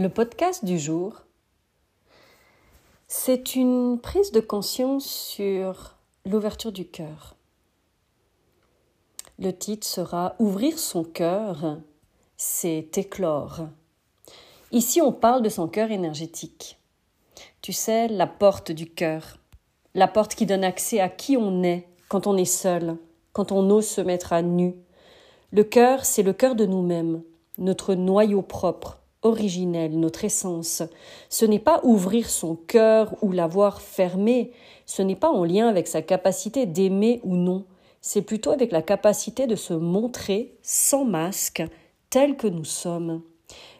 [0.00, 1.12] Le podcast du jour,
[3.06, 7.36] c'est une prise de conscience sur l'ouverture du cœur.
[9.38, 11.76] Le titre sera Ouvrir son cœur,
[12.38, 13.68] c'est éclore.
[14.72, 16.78] Ici, on parle de son cœur énergétique.
[17.60, 19.36] Tu sais, la porte du cœur,
[19.94, 22.96] la porte qui donne accès à qui on est quand on est seul,
[23.34, 24.76] quand on ose se mettre à nu.
[25.52, 27.22] Le cœur, c'est le cœur de nous-mêmes,
[27.58, 30.82] notre noyau propre, originel, notre essence.
[31.28, 34.52] Ce n'est pas ouvrir son cœur ou l'avoir fermé,
[34.86, 37.64] ce n'est pas en lien avec sa capacité d'aimer ou non,
[38.00, 41.62] c'est plutôt avec la capacité de se montrer sans masque,
[42.08, 43.22] tel que nous sommes.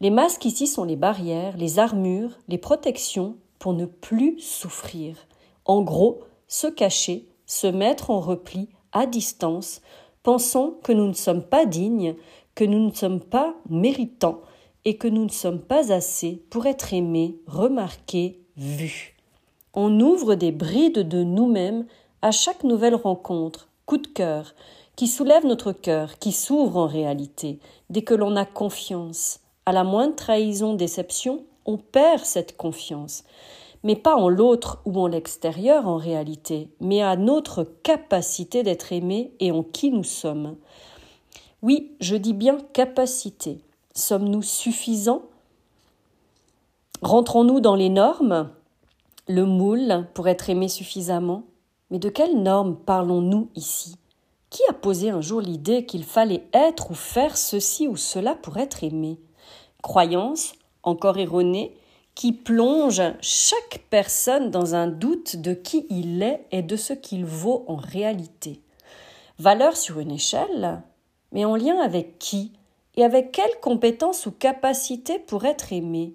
[0.00, 5.16] Les masques ici sont les barrières, les armures, les protections pour ne plus souffrir.
[5.64, 9.82] En gros, se cacher, se mettre en repli, à distance,
[10.22, 12.14] pensant que nous ne sommes pas dignes,
[12.54, 14.40] que nous ne sommes pas méritants,
[14.84, 19.16] et que nous ne sommes pas assez pour être aimés, remarqués, vus.
[19.72, 21.86] On ouvre des brides de nous-mêmes
[22.22, 24.54] à chaque nouvelle rencontre, coup de cœur,
[24.96, 27.58] qui soulève notre cœur, qui s'ouvre en réalité,
[27.90, 29.40] dès que l'on a confiance.
[29.66, 33.24] À la moindre trahison, déception, on perd cette confiance.
[33.82, 39.32] Mais pas en l'autre ou en l'extérieur en réalité, mais à notre capacité d'être aimé
[39.40, 40.56] et en qui nous sommes.
[41.62, 43.58] Oui, je dis bien capacité.
[43.96, 45.22] Sommes-nous suffisants?
[47.00, 48.50] Rentrons-nous dans les normes?
[49.28, 51.44] Le moule pour être aimé suffisamment?
[51.92, 53.94] Mais de quelles normes parlons-nous ici?
[54.50, 58.56] Qui a posé un jour l'idée qu'il fallait être ou faire ceci ou cela pour
[58.56, 59.20] être aimé?
[59.80, 61.76] Croyance, encore erronée,
[62.16, 67.24] qui plonge chaque personne dans un doute de qui il est et de ce qu'il
[67.24, 68.60] vaut en réalité.
[69.38, 70.82] Valeur sur une échelle,
[71.30, 72.50] mais en lien avec qui?
[72.96, 76.14] Et avec quelles compétences ou capacités pour être aimé?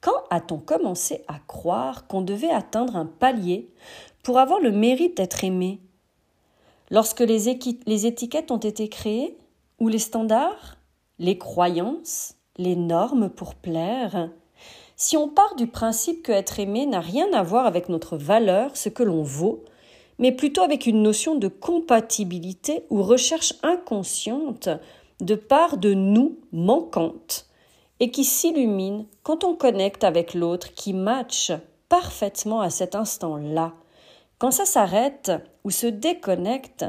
[0.00, 3.70] Quand a-t-on commencé à croire qu'on devait atteindre un palier
[4.22, 5.80] pour avoir le mérite d'être aimé?
[6.90, 9.38] Lorsque les, étiquettes ont été créées
[9.80, 10.76] Ou les standards
[11.18, 14.30] Les croyances Les normes pour plaire?
[14.96, 18.76] Si on part du principe que être aimé n'a rien à voir avec notre valeur,
[18.76, 19.64] ce que l'on vaut,
[20.18, 24.68] mais plutôt avec une notion de compatibilité ou recherche inconsciente
[25.22, 27.46] de part de nous manquantes
[28.00, 31.52] et qui s'illumine quand on connecte avec l'autre qui matche
[31.88, 33.72] parfaitement à cet instant-là.
[34.38, 35.30] Quand ça s'arrête
[35.62, 36.84] ou se déconnecte,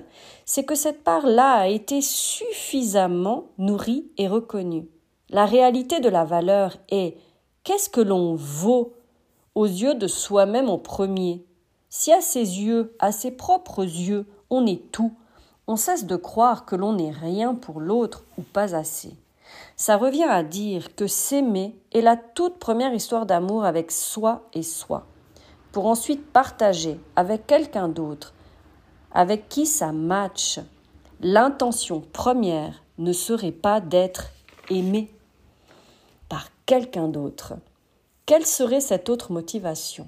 [0.46, 4.88] c'est que cette part-là a été suffisamment nourrie et reconnue.
[5.30, 7.18] La réalité de la valeur est
[7.64, 8.94] qu'est-ce que l'on vaut
[9.54, 11.46] aux yeux de soi-même en premier?
[11.90, 15.14] Si à ses yeux, à ses propres yeux, on est tout,
[15.68, 19.16] on cesse de croire que l'on n'est rien pour l'autre ou pas assez.
[19.76, 24.64] Ça revient à dire que s'aimer est la toute première histoire d'amour avec soi et
[24.64, 25.06] soi,
[25.72, 28.34] pour ensuite partager avec quelqu'un d'autre,
[29.12, 30.60] avec qui ça match.
[31.22, 34.28] L'intention première ne serait pas d'être
[34.70, 35.12] aimé
[36.30, 37.54] par quelqu'un d'autre.
[38.26, 40.08] Quelle serait cette autre motivation?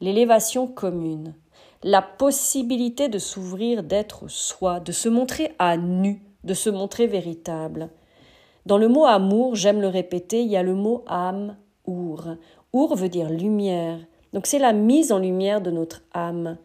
[0.00, 1.34] L'élévation commune,
[1.82, 7.90] la possibilité de s'ouvrir, d'être soi, de se montrer à nu, de se montrer véritable.
[8.66, 12.36] Dans le mot amour, j'aime le répéter, il y a le mot âme, our.
[12.72, 13.98] Our veut dire lumière.
[14.32, 16.58] Donc c'est la mise en lumière de notre âme.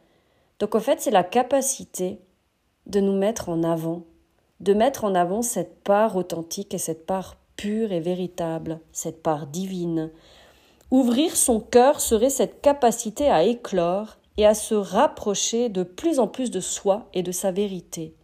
[0.60, 2.20] Donc en fait, c'est la capacité
[2.86, 4.04] de nous mettre en avant,
[4.60, 9.48] de mettre en avant cette part authentique et cette part pure et véritable, cette part
[9.48, 10.12] divine.
[10.92, 16.28] Ouvrir son cœur serait cette capacité à éclore et à se rapprocher de plus en
[16.28, 18.16] plus de soi et de sa vérité.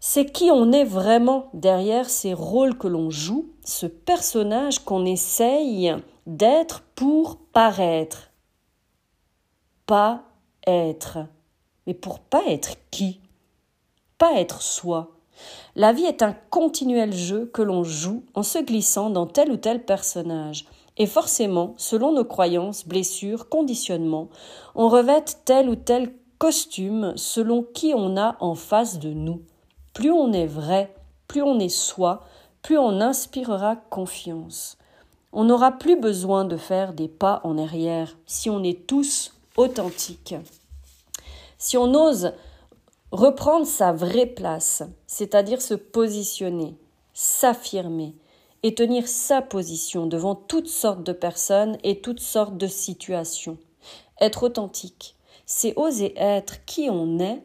[0.00, 5.94] C'est qui on est vraiment derrière ces rôles que l'on joue, ce personnage qu'on essaye
[6.26, 8.30] d'être pour paraître.
[9.86, 10.24] Pas
[10.66, 11.18] être.
[11.86, 13.20] Mais pour pas être qui?
[14.18, 15.10] Pas être soi.
[15.74, 19.56] La vie est un continuel jeu que l'on joue en se glissant dans tel ou
[19.56, 20.66] tel personnage.
[20.96, 24.28] Et forcément, selon nos croyances, blessures, conditionnements,
[24.74, 29.42] on revête tel ou tel costume selon qui on a en face de nous.
[29.92, 30.94] Plus on est vrai,
[31.26, 32.22] plus on est soi,
[32.62, 34.78] plus on inspirera confiance.
[35.32, 40.36] On n'aura plus besoin de faire des pas en arrière si on est tous authentiques.
[41.58, 42.32] Si on ose
[43.10, 46.76] reprendre sa vraie place, c'est-à-dire se positionner,
[47.12, 48.14] s'affirmer,
[48.64, 53.58] et tenir sa position devant toutes sortes de personnes et toutes sortes de situations.
[54.22, 57.42] Être authentique, c'est oser être qui on est,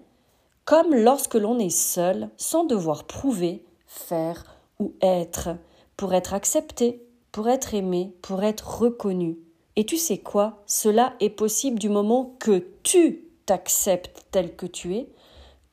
[0.63, 4.45] comme lorsque l'on est seul, sans devoir prouver, faire
[4.79, 5.49] ou être,
[5.97, 9.39] pour être accepté, pour être aimé, pour être reconnu.
[9.75, 10.63] Et tu sais quoi?
[10.67, 15.09] Cela est possible du moment que tu t'acceptes tel que tu es,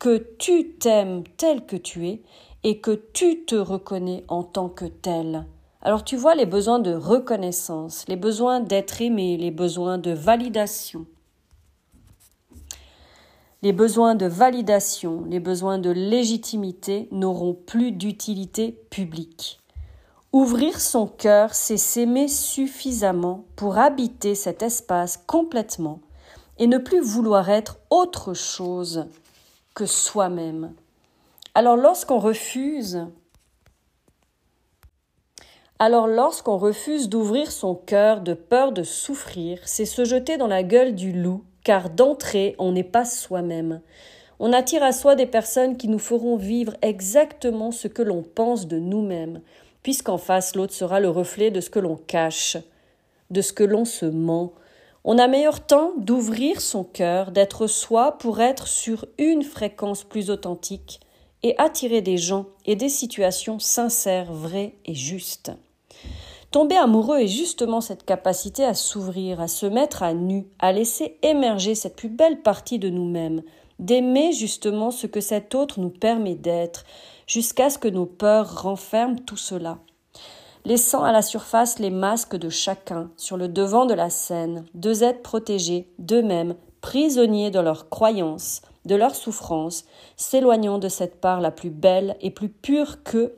[0.00, 2.22] que tu t'aimes tel que tu es,
[2.68, 5.46] et que tu te reconnais en tant que tel.
[5.82, 11.06] Alors tu vois les besoins de reconnaissance, les besoins d'être aimé, les besoins de validation.
[13.62, 19.60] Les besoins de validation, les besoins de légitimité n'auront plus d'utilité publique.
[20.32, 26.00] Ouvrir son cœur, c'est s'aimer suffisamment pour habiter cet espace complètement
[26.58, 29.06] et ne plus vouloir être autre chose
[29.72, 30.72] que soi-même.
[31.56, 33.06] Alors lorsqu'on refuse
[35.78, 40.62] alors lorsqu'on refuse d'ouvrir son cœur de peur de souffrir, c'est se jeter dans la
[40.62, 43.80] gueule du loup, car d'entrée on n'est pas soi-même.
[44.38, 48.66] On attire à soi des personnes qui nous feront vivre exactement ce que l'on pense
[48.66, 49.40] de nous-mêmes,
[49.82, 52.58] puisqu'en face l'autre sera le reflet de ce que l'on cache,
[53.30, 54.52] de ce que l'on se ment.
[55.04, 60.28] On a meilleur temps d'ouvrir son cœur, d'être soi pour être sur une fréquence plus
[60.28, 61.00] authentique
[61.46, 65.52] et attirer des gens et des situations sincères, vraies et justes.
[66.50, 71.18] Tomber amoureux est justement cette capacité à s'ouvrir, à se mettre à nu, à laisser
[71.22, 73.42] émerger cette plus belle partie de nous-mêmes,
[73.78, 76.84] d'aimer justement ce que cet autre nous permet d'être,
[77.28, 79.78] jusqu'à ce que nos peurs renferment tout cela.
[80.64, 85.04] Laissant à la surface les masques de chacun sur le devant de la scène, deux
[85.04, 89.84] êtres protégés d'eux-mêmes, prisonniers de leurs croyances, de leurs souffrances,
[90.16, 93.34] s'éloignant de cette part la plus belle et plus pure que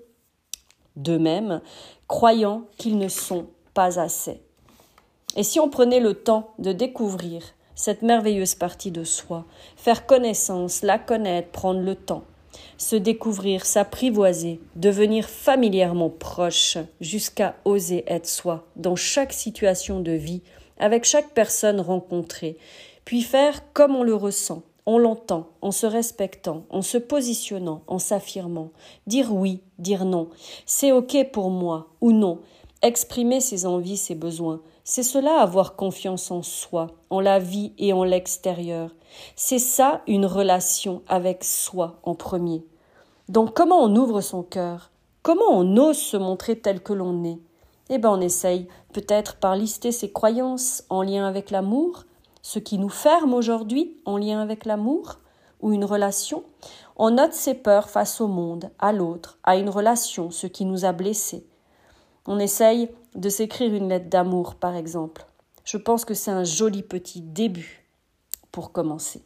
[0.96, 1.60] d'eux-mêmes,
[2.06, 4.40] croyant qu'ils ne sont pas assez.
[5.36, 7.42] Et si on prenait le temps de découvrir
[7.74, 9.44] cette merveilleuse partie de soi,
[9.76, 12.24] faire connaissance, la connaître, prendre le temps,
[12.76, 20.42] se découvrir, s'apprivoiser, devenir familièrement proche, jusqu'à oser être soi dans chaque situation de vie,
[20.78, 22.56] avec chaque personne rencontrée,
[23.04, 27.98] puis faire comme on le ressent, on l'entend, en se respectant, en se positionnant, en
[27.98, 28.70] s'affirmant,
[29.06, 30.30] dire oui, dire non,
[30.64, 32.38] c'est ok pour moi ou non,
[32.80, 37.92] exprimer ses envies, ses besoins, c'est cela avoir confiance en soi, en la vie et
[37.92, 38.94] en l'extérieur.
[39.36, 42.64] C'est ça une relation avec soi en premier.
[43.28, 44.90] Donc comment on ouvre son cœur?
[45.22, 47.38] Comment on ose se montrer tel que l'on est?
[47.90, 52.04] Eh bien on essaye peut-être par lister ses croyances en lien avec l'amour,
[52.42, 55.18] ce qui nous ferme aujourd'hui en lien avec l'amour
[55.60, 56.44] ou une relation.
[56.96, 60.84] On note ses peurs face au monde, à l'autre, à une relation, ce qui nous
[60.84, 61.46] a blessés.
[62.26, 65.26] On essaye de s'écrire une lettre d'amour, par exemple.
[65.64, 67.84] Je pense que c'est un joli petit début
[68.52, 69.22] pour commencer.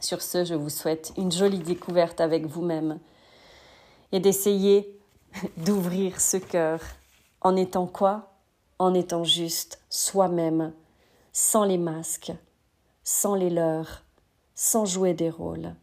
[0.00, 2.98] Sur ce, je vous souhaite une jolie découverte avec vous-même
[4.12, 4.98] et d'essayer
[5.56, 6.80] d'ouvrir ce cœur
[7.40, 8.32] en étant quoi?
[8.78, 10.72] En étant juste soi-même
[11.38, 12.32] sans les masques,
[13.04, 14.06] sans les leurs,
[14.54, 15.74] sans jouer des rôles.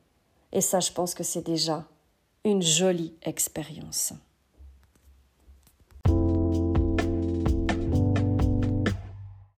[0.51, 1.85] Et ça, je pense que c'est déjà
[2.43, 4.13] une jolie expérience.